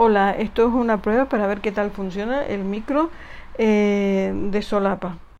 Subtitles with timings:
[0.00, 3.10] Hola, esto es una prueba para ver qué tal funciona el micro
[3.58, 5.18] eh, de solapa.